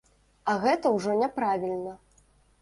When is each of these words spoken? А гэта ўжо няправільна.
А 0.53 0.55
гэта 0.63 0.91
ўжо 0.95 1.11
няправільна. 1.21 1.93